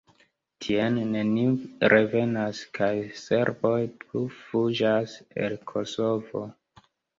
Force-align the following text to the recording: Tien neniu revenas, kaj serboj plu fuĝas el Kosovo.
Tien 0.63 0.95
neniu 1.15 1.51
revenas, 1.93 2.63
kaj 2.79 2.89
serboj 3.25 3.75
plu 4.01 4.25
fuĝas 4.41 5.17
el 5.45 5.61
Kosovo. 5.75 6.47